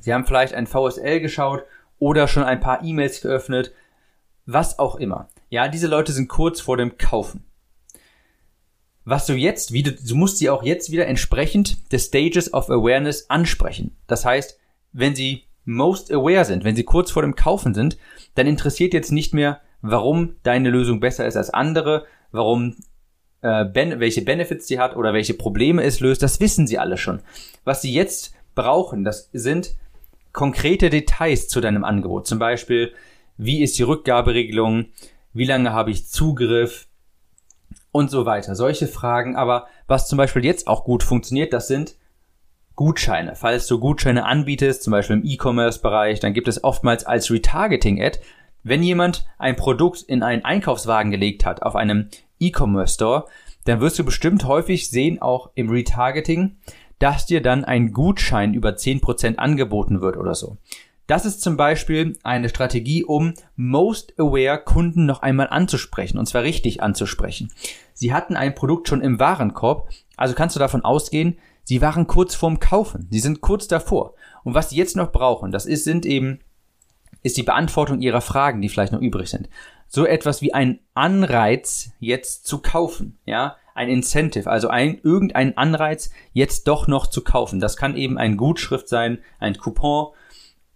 Sie 0.00 0.12
haben 0.12 0.26
vielleicht 0.26 0.54
ein 0.54 0.66
VSL 0.66 1.20
geschaut 1.20 1.64
oder 1.98 2.28
schon 2.28 2.42
ein 2.42 2.60
paar 2.60 2.82
E-Mails 2.84 3.20
geöffnet. 3.20 3.72
Was 4.46 4.78
auch 4.78 4.96
immer. 4.96 5.28
Ja, 5.48 5.68
diese 5.68 5.86
Leute 5.86 6.12
sind 6.12 6.28
kurz 6.28 6.60
vor 6.60 6.76
dem 6.76 6.98
Kaufen. 6.98 7.44
Was 9.04 9.26
du 9.26 9.34
jetzt, 9.34 9.72
wie 9.72 9.82
du, 9.82 9.92
du 9.92 10.14
musst 10.14 10.38
sie 10.38 10.50
auch 10.50 10.62
jetzt 10.62 10.90
wieder 10.90 11.06
entsprechend 11.06 11.92
des 11.92 12.06
Stages 12.06 12.52
of 12.52 12.70
Awareness 12.70 13.28
ansprechen. 13.30 13.96
Das 14.06 14.24
heißt, 14.24 14.58
wenn 14.92 15.14
sie 15.14 15.44
most 15.64 16.12
aware 16.12 16.44
sind, 16.44 16.64
wenn 16.64 16.76
sie 16.76 16.84
kurz 16.84 17.10
vor 17.10 17.22
dem 17.22 17.34
Kaufen 17.34 17.74
sind, 17.74 17.96
dann 18.34 18.46
interessiert 18.46 18.94
jetzt 18.94 19.12
nicht 19.12 19.34
mehr, 19.34 19.60
warum 19.82 20.36
deine 20.42 20.70
Lösung 20.70 21.00
besser 21.00 21.26
ist 21.26 21.36
als 21.36 21.50
andere, 21.50 22.06
warum 22.32 22.76
äh, 23.42 23.64
ben 23.64 24.00
welche 24.00 24.22
Benefits 24.22 24.66
die 24.66 24.78
hat 24.78 24.96
oder 24.96 25.12
welche 25.12 25.34
Probleme 25.34 25.82
es 25.82 26.00
löst, 26.00 26.22
das 26.22 26.40
wissen 26.40 26.66
sie 26.66 26.78
alle 26.78 26.96
schon. 26.96 27.20
Was 27.64 27.82
sie 27.82 27.92
jetzt 27.92 28.34
brauchen, 28.54 29.04
das 29.04 29.30
sind 29.32 29.76
konkrete 30.32 30.90
Details 30.90 31.48
zu 31.48 31.60
deinem 31.60 31.84
Angebot. 31.84 32.26
Zum 32.26 32.38
Beispiel, 32.38 32.92
wie 33.36 33.62
ist 33.62 33.78
die 33.78 33.82
Rückgaberegelung, 33.82 34.86
wie 35.32 35.44
lange 35.44 35.72
habe 35.72 35.90
ich 35.90 36.08
Zugriff 36.08 36.88
und 37.92 38.10
so 38.10 38.26
weiter. 38.26 38.54
Solche 38.54 38.86
Fragen. 38.86 39.36
Aber 39.36 39.66
was 39.86 40.08
zum 40.08 40.18
Beispiel 40.18 40.44
jetzt 40.44 40.66
auch 40.66 40.84
gut 40.84 41.02
funktioniert, 41.02 41.52
das 41.52 41.68
sind 41.68 41.96
Gutscheine. 42.76 43.36
Falls 43.36 43.66
du 43.66 43.78
Gutscheine 43.78 44.24
anbietest, 44.24 44.82
zum 44.82 44.92
Beispiel 44.92 45.16
im 45.16 45.24
E-Commerce-Bereich, 45.24 46.20
dann 46.20 46.32
gibt 46.32 46.48
es 46.48 46.64
oftmals 46.64 47.04
als 47.04 47.30
Retargeting-Ad, 47.30 48.20
wenn 48.62 48.82
jemand 48.82 49.26
ein 49.38 49.56
Produkt 49.56 50.02
in 50.02 50.22
einen 50.22 50.44
Einkaufswagen 50.44 51.10
gelegt 51.10 51.46
hat 51.46 51.62
auf 51.62 51.76
einem 51.76 52.08
E-Commerce-Store, 52.38 53.26
dann 53.64 53.80
wirst 53.80 53.98
du 53.98 54.04
bestimmt 54.04 54.44
häufig 54.44 54.88
sehen, 54.88 55.20
auch 55.20 55.50
im 55.54 55.70
Retargeting, 55.70 56.56
dass 57.00 57.26
dir 57.26 57.42
dann 57.42 57.64
ein 57.64 57.92
Gutschein 57.92 58.54
über 58.54 58.70
10% 58.70 59.36
angeboten 59.36 60.00
wird 60.00 60.16
oder 60.16 60.36
so. 60.36 60.58
Das 61.08 61.24
ist 61.24 61.42
zum 61.42 61.56
Beispiel 61.56 62.16
eine 62.22 62.48
Strategie, 62.48 63.02
um 63.02 63.34
Most 63.56 64.14
Aware 64.16 64.62
Kunden 64.62 65.06
noch 65.06 65.22
einmal 65.22 65.48
anzusprechen, 65.48 66.18
und 66.18 66.26
zwar 66.26 66.44
richtig 66.44 66.84
anzusprechen. 66.84 67.52
Sie 67.94 68.12
hatten 68.12 68.36
ein 68.36 68.54
Produkt 68.54 68.86
schon 68.86 69.00
im 69.00 69.18
Warenkorb, 69.18 69.88
also 70.16 70.34
kannst 70.34 70.54
du 70.54 70.60
davon 70.60 70.84
ausgehen, 70.84 71.36
sie 71.64 71.82
waren 71.82 72.06
kurz 72.06 72.36
vorm 72.36 72.60
Kaufen, 72.60 73.08
sie 73.10 73.18
sind 73.18 73.40
kurz 73.40 73.66
davor. 73.66 74.14
Und 74.44 74.54
was 74.54 74.70
sie 74.70 74.76
jetzt 74.76 74.94
noch 74.94 75.10
brauchen, 75.10 75.50
das 75.50 75.66
ist, 75.66 75.82
sind 75.82 76.06
eben, 76.06 76.38
ist 77.22 77.36
die 77.36 77.42
Beantwortung 77.42 78.00
ihrer 78.00 78.20
Fragen, 78.20 78.60
die 78.60 78.68
vielleicht 78.68 78.92
noch 78.92 79.00
übrig 79.00 79.30
sind. 79.30 79.48
So 79.88 80.06
etwas 80.06 80.42
wie 80.42 80.54
ein 80.54 80.78
Anreiz, 80.94 81.90
jetzt 81.98 82.46
zu 82.46 82.58
kaufen, 82.58 83.18
ja 83.24 83.56
ein 83.74 83.88
Incentive, 83.88 84.50
also 84.50 84.68
ein, 84.68 85.00
irgendein 85.02 85.56
Anreiz, 85.56 86.10
jetzt 86.32 86.68
doch 86.68 86.86
noch 86.86 87.06
zu 87.06 87.22
kaufen. 87.22 87.60
Das 87.60 87.76
kann 87.76 87.96
eben 87.96 88.18
ein 88.18 88.36
Gutschrift 88.36 88.88
sein, 88.88 89.18
ein 89.38 89.56
Coupon 89.56 90.14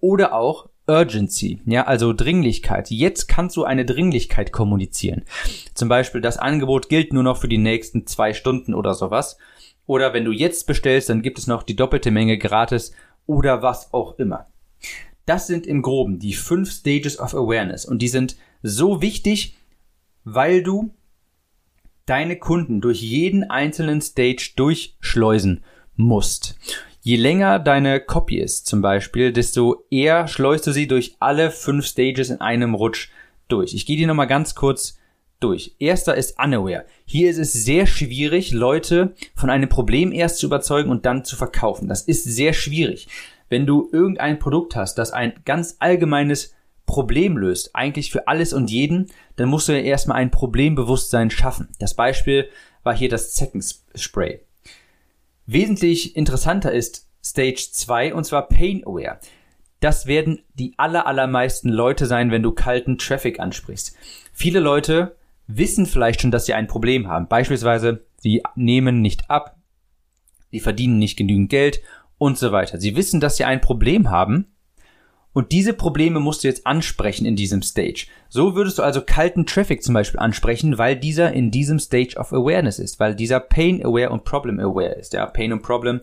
oder 0.01 0.35
auch 0.35 0.69
Urgency, 0.87 1.63
ja, 1.65 1.85
also 1.85 2.13
Dringlichkeit. 2.13 2.91
Jetzt 2.91 3.27
kannst 3.27 3.57
du 3.57 3.65
eine 3.65 3.87
Dringlichkeit 3.87 4.53
kommunizieren. 4.53 5.25
Zum 5.73 5.89
Beispiel, 5.89 6.21
das 6.21 6.37
Angebot 6.37 6.89
gilt 6.89 7.13
nur 7.13 7.23
noch 7.23 7.39
für 7.39 7.49
die 7.49 7.59
nächsten 7.59 8.07
zwei 8.07 8.35
Stunden 8.35 8.75
oder 8.75 8.95
sowas. 8.95 9.39
Oder 9.87 10.13
wenn 10.13 10.25
du 10.25 10.33
jetzt 10.33 10.67
bestellst, 10.67 11.09
dann 11.09 11.23
gibt 11.23 11.39
es 11.39 11.47
noch 11.47 11.63
die 11.63 11.77
doppelte 11.77 12.11
Menge 12.11 12.39
gratis 12.39 12.93
oder 13.27 13.63
was 13.63 13.93
auch 13.95 14.19
immer. 14.19 14.47
Das 15.27 15.47
sind 15.47 15.67
im 15.67 15.81
Groben 15.81 16.19
die 16.19 16.35
fünf 16.35 16.71
Stages 16.71 17.19
of 17.19 17.35
Awareness 17.35 17.87
und 17.87 18.01
die 18.01 18.09
sind 18.09 18.37
so 18.63 19.01
wichtig, 19.01 19.57
weil 20.25 20.63
du 20.63 20.95
deine 22.07 22.37
Kunden 22.37 22.81
durch 22.81 23.01
jeden 23.01 23.45
einzelnen 23.45 24.01
Stage 24.01 24.53
durchschleusen 24.57 25.65
musst. 25.97 26.59
Je 27.01 27.17
länger 27.17 27.59
deine 27.59 28.01
Copy 28.01 28.39
ist 28.39 28.67
zum 28.67 28.81
Beispiel, 28.81 29.33
desto 29.33 29.85
eher 29.91 30.27
schleust 30.27 30.67
du 30.67 30.73
sie 30.73 30.87
durch 30.87 31.17
alle 31.21 31.51
fünf 31.51 31.87
Stages 31.87 32.31
in 32.31 32.41
einem 32.41 32.75
Rutsch 32.75 33.11
durch. 33.49 33.75
Ich 33.75 33.85
gehe 33.85 33.97
die 33.97 34.07
nochmal 34.07 34.27
ganz 34.27 34.55
kurz 34.55 34.99
durch. 35.39 35.77
Erster 35.79 36.15
ist 36.15 36.39
Unaware. 36.43 36.87
Hier 37.05 37.31
ist 37.31 37.39
es 37.39 37.53
sehr 37.53 37.87
schwierig, 37.87 38.53
Leute 38.53 39.15
von 39.35 39.51
einem 39.51 39.69
Problem 39.69 40.13
erst 40.13 40.39
zu 40.39 40.47
überzeugen 40.47 40.91
und 40.91 41.05
dann 41.05 41.25
zu 41.25 41.37
verkaufen. 41.37 41.89
Das 41.89 42.03
ist 42.03 42.25
sehr 42.25 42.55
schwierig. 42.55 43.09
Wenn 43.51 43.67
du 43.67 43.91
irgendein 43.93 44.39
Produkt 44.39 44.75
hast, 44.75 44.97
das 44.97 45.13
ein 45.13 45.35
ganz 45.45 45.77
allgemeines 45.81 46.54
Problem 46.87 47.37
löst, 47.37 47.75
eigentlich 47.75 48.11
für 48.11 48.29
alles 48.29 48.53
und 48.53 48.71
jeden, 48.71 49.11
dann 49.37 49.49
musst 49.49 49.69
du 49.69 49.73
ja 49.73 49.81
erstmal 49.81 50.19
ein 50.19 50.31
Problembewusstsein 50.31 51.31
schaffen. 51.31 51.69
Das 51.79 51.95
Beispiel 51.95 52.49
war 52.83 52.97
hier 52.97 53.09
das 53.09 53.35
Zeckenspray. 53.35 54.41
Wesentlich 55.47 56.17
interessanter 56.17 56.73
ist 56.73 57.09
Stage 57.25 57.69
2 57.73 58.15
und 58.15 58.25
zwar 58.25 58.49
Pain 58.49 58.83
Aware. 58.87 59.19
Das 59.81 60.07
werden 60.07 60.43
die 60.55 60.75
aller, 60.79 61.07
allermeisten 61.07 61.69
Leute 61.69 62.07
sein, 62.07 62.31
wenn 62.31 62.43
du 62.43 62.53
kalten 62.53 62.97
Traffic 62.97 63.41
ansprichst. 63.41 63.97
Viele 64.33 64.61
Leute 64.61 65.17
wissen 65.47 65.87
vielleicht 65.87 66.23
schon, 66.23 66.31
dass 66.31 66.47
sie 66.47 66.55
ein 66.55 66.67
Problem 66.67 67.09
haben. 67.09 67.29
Beispielsweise, 67.29 68.05
sie 68.19 68.43
nehmen 68.55 69.03
nicht 69.03 69.31
ab, 69.31 69.57
sie 70.51 70.61
verdienen 70.61 70.99
nicht 70.99 71.17
genügend 71.17 71.51
Geld 71.51 71.81
und 72.19 72.39
so 72.39 72.53
weiter. 72.53 72.81
Sie 72.81 72.97
wissen, 72.97 73.21
dass 73.21 73.37
sie 73.37 73.45
ein 73.45 73.61
Problem 73.61 74.11
haben, 74.11 74.54
und 75.35 75.51
diese 75.53 75.75
Probleme 75.75 76.21
musst 76.21 76.43
du 76.45 76.49
jetzt 76.49 76.67
ansprechen 76.67 77.27
in 77.27 77.37
diesem 77.37 77.61
Stage. 77.61 78.07
So 78.29 78.55
würdest 78.55 78.79
du 78.79 78.83
also 78.83 79.03
kalten 79.03 79.45
Traffic 79.45 79.83
zum 79.83 79.93
Beispiel 79.93 80.21
ansprechen, 80.21 80.79
weil 80.79 80.97
dieser 80.97 81.33
in 81.33 81.51
diesem 81.51 81.81
Stage 81.81 82.17
of 82.17 82.33
Awareness 82.33 82.79
ist, 82.79 83.01
weil 83.01 83.15
dieser 83.17 83.41
Pain 83.41 83.85
Aware 83.85 84.11
und 84.11 84.25
Problem 84.25 84.61
Aware 84.61 84.95
ist. 84.95 85.13
Ja, 85.13 85.27
Pain 85.27 85.53
und 85.53 85.63
Problem 85.63 86.01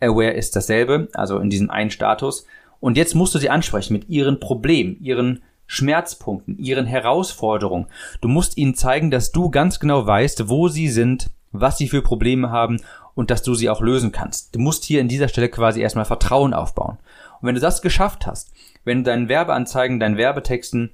Aware 0.00 0.32
ist 0.32 0.54
dasselbe, 0.54 1.08
also 1.14 1.38
in 1.38 1.48
diesem 1.48 1.70
einen 1.70 1.90
Status. 1.90 2.46
Und 2.78 2.98
jetzt 2.98 3.14
musst 3.14 3.34
du 3.34 3.38
sie 3.38 3.48
ansprechen 3.48 3.94
mit 3.94 4.10
ihren 4.10 4.40
Problemen, 4.40 4.98
ihren 5.00 5.42
Schmerzpunkten, 5.66 6.58
ihren 6.58 6.84
Herausforderungen. 6.84 7.86
Du 8.20 8.28
musst 8.28 8.58
ihnen 8.58 8.74
zeigen, 8.74 9.10
dass 9.10 9.32
du 9.32 9.50
ganz 9.50 9.80
genau 9.80 10.06
weißt, 10.06 10.50
wo 10.50 10.68
sie 10.68 10.90
sind, 10.90 11.30
was 11.50 11.78
sie 11.78 11.88
für 11.88 12.02
Probleme 12.02 12.50
haben 12.50 12.82
und 13.14 13.30
dass 13.30 13.42
du 13.42 13.54
sie 13.54 13.70
auch 13.70 13.80
lösen 13.80 14.12
kannst. 14.12 14.54
Du 14.54 14.58
musst 14.58 14.84
hier 14.84 15.00
in 15.00 15.08
dieser 15.08 15.28
Stelle 15.28 15.48
quasi 15.48 15.80
erstmal 15.80 16.04
Vertrauen 16.04 16.52
aufbauen. 16.52 16.98
Und 17.46 17.50
wenn 17.50 17.54
du 17.54 17.60
das 17.60 17.80
geschafft 17.80 18.26
hast, 18.26 18.52
wenn 18.82 19.04
du 19.04 19.04
deinen 19.04 19.28
Werbeanzeigen, 19.28 20.00
deinen 20.00 20.16
Werbetexten 20.16 20.90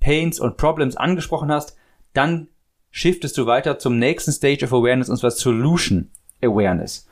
Pains 0.00 0.40
und 0.40 0.56
Problems 0.56 0.96
angesprochen 0.96 1.52
hast, 1.52 1.76
dann 2.14 2.48
shiftest 2.90 3.38
du 3.38 3.46
weiter 3.46 3.78
zum 3.78 3.96
nächsten 3.96 4.32
Stage 4.32 4.64
of 4.64 4.72
Awareness 4.72 5.08
und 5.08 5.18
zwar 5.18 5.30
Solution 5.30 6.10
Awareness. 6.42 7.06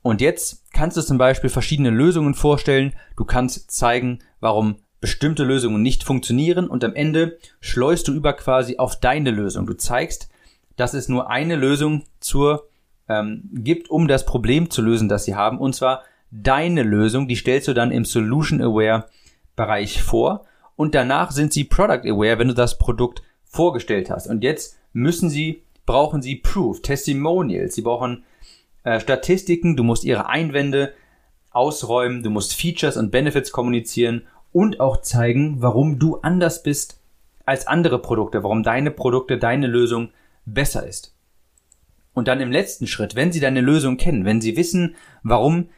Und 0.00 0.22
jetzt 0.22 0.64
kannst 0.72 0.96
du 0.96 1.02
zum 1.02 1.18
Beispiel 1.18 1.50
verschiedene 1.50 1.90
Lösungen 1.90 2.32
vorstellen. 2.32 2.94
Du 3.18 3.26
kannst 3.26 3.70
zeigen, 3.70 4.20
warum 4.40 4.76
bestimmte 5.02 5.44
Lösungen 5.44 5.82
nicht 5.82 6.04
funktionieren 6.04 6.68
und 6.68 6.84
am 6.84 6.94
Ende 6.94 7.36
schleust 7.60 8.08
du 8.08 8.14
über 8.14 8.32
quasi 8.32 8.78
auf 8.78 8.98
deine 8.98 9.30
Lösung. 9.30 9.66
Du 9.66 9.74
zeigst, 9.74 10.30
dass 10.76 10.94
es 10.94 11.10
nur 11.10 11.28
eine 11.28 11.56
Lösung 11.56 12.04
zur 12.18 12.66
ähm, 13.10 13.42
gibt, 13.52 13.90
um 13.90 14.08
das 14.08 14.24
Problem 14.24 14.70
zu 14.70 14.80
lösen, 14.80 15.10
das 15.10 15.26
sie 15.26 15.34
haben, 15.34 15.58
und 15.58 15.74
zwar 15.74 16.02
deine 16.30 16.82
Lösung, 16.82 17.28
die 17.28 17.36
stellst 17.36 17.68
du 17.68 17.74
dann 17.74 17.90
im 17.90 18.04
Solution 18.04 18.60
Aware 18.60 19.06
Bereich 19.56 20.02
vor 20.02 20.44
und 20.76 20.94
danach 20.94 21.32
sind 21.32 21.52
sie 21.52 21.64
Product 21.64 22.08
Aware, 22.08 22.38
wenn 22.38 22.48
du 22.48 22.54
das 22.54 22.78
Produkt 22.78 23.22
vorgestellt 23.44 24.10
hast. 24.10 24.28
Und 24.28 24.44
jetzt 24.44 24.78
müssen 24.92 25.30
sie, 25.30 25.64
brauchen 25.86 26.22
sie 26.22 26.36
Proof, 26.36 26.82
Testimonials, 26.82 27.74
sie 27.74 27.82
brauchen 27.82 28.24
äh, 28.84 29.00
Statistiken, 29.00 29.76
du 29.76 29.82
musst 29.82 30.04
ihre 30.04 30.28
Einwände 30.28 30.92
ausräumen, 31.50 32.22
du 32.22 32.30
musst 32.30 32.54
Features 32.54 32.96
und 32.96 33.10
Benefits 33.10 33.50
kommunizieren 33.50 34.26
und 34.52 34.80
auch 34.80 34.98
zeigen, 35.02 35.60
warum 35.60 35.98
du 35.98 36.18
anders 36.20 36.62
bist 36.62 37.00
als 37.44 37.66
andere 37.66 37.98
Produkte, 38.00 38.42
warum 38.42 38.62
deine 38.62 38.90
Produkte, 38.90 39.38
deine 39.38 39.66
Lösung 39.66 40.10
besser 40.44 40.86
ist. 40.86 41.14
Und 42.14 42.28
dann 42.28 42.40
im 42.40 42.52
letzten 42.52 42.86
Schritt, 42.86 43.14
wenn 43.14 43.32
sie 43.32 43.40
deine 43.40 43.60
Lösung 43.60 43.96
kennen, 43.96 44.24
wenn 44.24 44.40
sie 44.40 44.56
wissen, 44.56 44.96
warum 45.22 45.68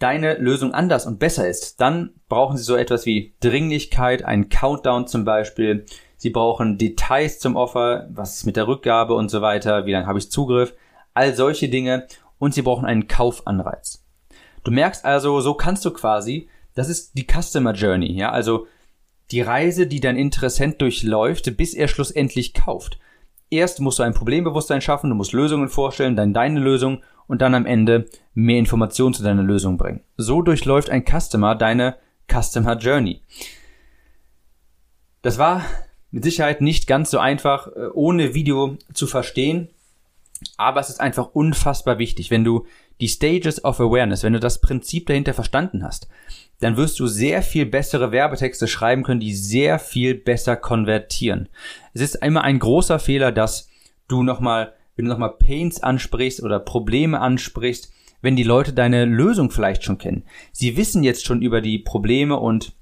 deine 0.00 0.34
Lösung 0.34 0.74
anders 0.74 1.06
und 1.06 1.20
besser 1.20 1.48
ist, 1.48 1.80
dann 1.80 2.14
brauchen 2.28 2.56
Sie 2.56 2.64
so 2.64 2.74
etwas 2.74 3.06
wie 3.06 3.34
Dringlichkeit, 3.40 4.24
einen 4.24 4.48
Countdown 4.48 5.06
zum 5.06 5.24
Beispiel. 5.24 5.84
Sie 6.16 6.30
brauchen 6.30 6.78
Details 6.78 7.38
zum 7.38 7.54
Offer, 7.54 8.08
was 8.10 8.38
ist 8.38 8.46
mit 8.46 8.56
der 8.56 8.66
Rückgabe 8.66 9.14
und 9.14 9.30
so 9.30 9.40
weiter, 9.42 9.86
wie 9.86 9.92
lange 9.92 10.06
habe 10.06 10.18
ich 10.18 10.30
Zugriff, 10.30 10.74
all 11.14 11.34
solche 11.34 11.68
Dinge 11.68 12.06
und 12.38 12.54
Sie 12.54 12.62
brauchen 12.62 12.86
einen 12.86 13.06
Kaufanreiz. 13.06 14.04
Du 14.64 14.70
merkst 14.70 15.04
also, 15.04 15.40
so 15.40 15.54
kannst 15.54 15.84
du 15.84 15.90
quasi, 15.92 16.48
das 16.74 16.88
ist 16.88 17.16
die 17.16 17.26
Customer 17.26 17.72
Journey, 17.72 18.12
ja, 18.12 18.30
also 18.30 18.66
die 19.30 19.42
Reise, 19.42 19.86
die 19.86 20.00
dein 20.00 20.16
Interessent 20.16 20.80
durchläuft, 20.80 21.56
bis 21.56 21.74
er 21.74 21.88
schlussendlich 21.88 22.52
kauft. 22.52 22.98
Erst 23.50 23.80
musst 23.80 23.98
du 23.98 24.04
ein 24.04 24.14
Problembewusstsein 24.14 24.80
schaffen, 24.80 25.10
du 25.10 25.16
musst 25.16 25.32
Lösungen 25.32 25.68
vorstellen, 25.68 26.14
dann 26.14 26.32
deine 26.32 26.60
Lösung 26.60 27.02
und 27.26 27.42
dann 27.42 27.54
am 27.54 27.66
Ende 27.66 28.08
mehr 28.32 28.58
Informationen 28.58 29.12
zu 29.12 29.22
deiner 29.22 29.42
Lösung 29.42 29.76
bringen. 29.76 30.00
So 30.16 30.40
durchläuft 30.42 30.88
ein 30.90 31.04
Customer 31.04 31.54
deine 31.56 31.96
Customer 32.30 32.76
Journey. 32.76 33.22
Das 35.22 35.38
war 35.38 35.64
mit 36.10 36.24
Sicherheit 36.24 36.60
nicht 36.60 36.86
ganz 36.86 37.10
so 37.10 37.18
einfach 37.18 37.68
äh, 37.68 37.88
ohne 37.92 38.34
Video 38.34 38.76
zu 38.94 39.06
verstehen, 39.06 39.68
aber 40.56 40.80
es 40.80 40.88
ist 40.88 41.00
einfach 41.00 41.30
unfassbar 41.34 41.98
wichtig. 41.98 42.30
Wenn 42.30 42.44
du 42.44 42.66
die 43.00 43.08
Stages 43.08 43.64
of 43.64 43.80
Awareness, 43.80 44.22
wenn 44.22 44.32
du 44.32 44.40
das 44.40 44.60
Prinzip 44.60 45.06
dahinter 45.06 45.34
verstanden 45.34 45.84
hast, 45.84 46.08
dann 46.60 46.76
wirst 46.76 47.00
du 47.00 47.06
sehr 47.06 47.42
viel 47.42 47.66
bessere 47.66 48.12
Werbetexte 48.12 48.68
schreiben 48.68 49.02
können, 49.02 49.20
die 49.20 49.34
sehr 49.34 49.78
viel 49.78 50.14
besser 50.14 50.56
konvertieren. 50.56 51.48
Es 51.94 52.02
ist 52.02 52.16
immer 52.16 52.42
ein 52.42 52.58
großer 52.58 52.98
Fehler, 52.98 53.32
dass 53.32 53.68
du 54.08 54.22
nochmal 54.22 54.74
wenn 55.00 55.06
du 55.06 55.12
nochmal 55.12 55.38
Pains 55.38 55.82
ansprichst 55.82 56.42
oder 56.42 56.60
Probleme 56.60 57.20
ansprichst, 57.20 57.90
wenn 58.20 58.36
die 58.36 58.42
Leute 58.42 58.74
deine 58.74 59.06
Lösung 59.06 59.50
vielleicht 59.50 59.82
schon 59.82 59.96
kennen. 59.96 60.24
Sie 60.52 60.76
wissen 60.76 61.02
jetzt 61.02 61.24
schon 61.24 61.40
über 61.40 61.62
die 61.62 61.78
Probleme 61.78 62.38
und 62.38 62.74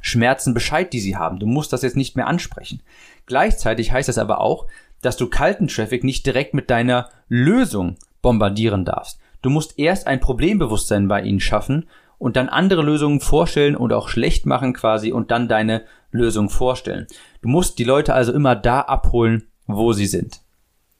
Schmerzen 0.00 0.54
Bescheid, 0.54 0.94
die 0.94 1.00
sie 1.00 1.14
haben. 1.14 1.38
Du 1.38 1.44
musst 1.44 1.74
das 1.74 1.82
jetzt 1.82 1.96
nicht 1.96 2.16
mehr 2.16 2.26
ansprechen. 2.26 2.80
Gleichzeitig 3.26 3.92
heißt 3.92 4.08
das 4.08 4.16
aber 4.16 4.40
auch, 4.40 4.66
dass 5.02 5.18
du 5.18 5.28
kalten 5.28 5.68
Traffic 5.68 6.04
nicht 6.04 6.24
direkt 6.24 6.54
mit 6.54 6.70
deiner 6.70 7.10
Lösung 7.28 7.96
bombardieren 8.22 8.86
darfst. 8.86 9.20
Du 9.42 9.50
musst 9.50 9.78
erst 9.78 10.06
ein 10.06 10.20
Problembewusstsein 10.20 11.08
bei 11.08 11.22
ihnen 11.22 11.40
schaffen 11.40 11.88
und 12.18 12.36
dann 12.36 12.48
andere 12.48 12.82
Lösungen 12.82 13.20
vorstellen 13.20 13.76
und 13.76 13.92
auch 13.92 14.08
schlecht 14.08 14.46
machen 14.46 14.72
quasi 14.72 15.12
und 15.12 15.30
dann 15.30 15.48
deine 15.48 15.84
Lösung 16.10 16.48
vorstellen. 16.48 17.06
Du 17.42 17.48
musst 17.48 17.78
die 17.78 17.84
Leute 17.84 18.14
also 18.14 18.32
immer 18.32 18.56
da 18.56 18.80
abholen, 18.80 19.48
wo 19.66 19.92
sie 19.92 20.06
sind. 20.06 20.40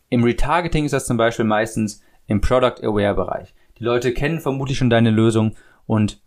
Im 0.08 0.24
Retargeting 0.24 0.84
ist 0.84 0.92
das 0.92 1.06
zum 1.06 1.16
Beispiel 1.16 1.44
meistens 1.44 2.02
im 2.26 2.40
Product 2.40 2.82
Aware 2.82 3.14
Bereich. 3.14 3.54
Die 3.78 3.84
Leute 3.84 4.12
kennen 4.12 4.40
vermutlich 4.40 4.78
schon 4.78 4.90
deine 4.90 5.10
Lösung 5.10 5.56
und 5.86 6.20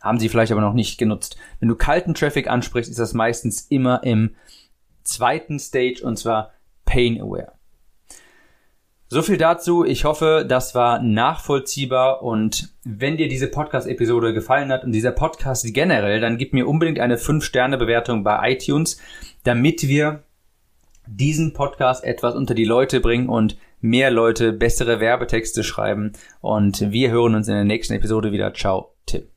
haben 0.00 0.18
sie 0.18 0.28
vielleicht 0.28 0.52
aber 0.52 0.60
noch 0.60 0.74
nicht 0.74 0.98
genutzt. 0.98 1.36
Wenn 1.58 1.68
du 1.68 1.74
kalten 1.74 2.14
Traffic 2.14 2.48
ansprichst, 2.48 2.90
ist 2.90 2.98
das 2.98 3.14
meistens 3.14 3.62
immer 3.62 4.02
im 4.04 4.36
zweiten 5.02 5.58
Stage 5.58 6.02
und 6.02 6.18
zwar 6.18 6.52
Pain 6.84 7.20
Aware. 7.20 7.52
So 9.08 9.22
viel 9.22 9.36
dazu. 9.36 9.84
Ich 9.84 10.04
hoffe, 10.04 10.44
das 10.48 10.74
war 10.74 11.00
nachvollziehbar 11.00 12.22
und 12.22 12.70
wenn 12.84 13.16
dir 13.16 13.28
diese 13.28 13.46
Podcast-Episode 13.46 14.34
gefallen 14.34 14.72
hat 14.72 14.82
und 14.82 14.90
dieser 14.90 15.12
Podcast 15.12 15.72
generell, 15.72 16.20
dann 16.20 16.38
gib 16.38 16.52
mir 16.52 16.66
unbedingt 16.66 16.98
eine 16.98 17.16
5-Sterne-Bewertung 17.16 18.24
bei 18.24 18.52
iTunes, 18.52 19.00
damit 19.44 19.86
wir 19.86 20.24
diesen 21.06 21.52
Podcast 21.52 22.02
etwas 22.02 22.34
unter 22.34 22.54
die 22.54 22.64
Leute 22.64 22.98
bringen 22.98 23.28
und 23.28 23.56
mehr 23.80 24.10
Leute 24.10 24.52
bessere 24.52 24.98
Werbetexte 24.98 25.62
schreiben. 25.62 26.12
Und 26.40 26.90
wir 26.90 27.10
hören 27.10 27.36
uns 27.36 27.46
in 27.46 27.54
der 27.54 27.64
nächsten 27.64 27.94
Episode 27.94 28.32
wieder. 28.32 28.52
Ciao, 28.54 28.94
Tim. 29.06 29.35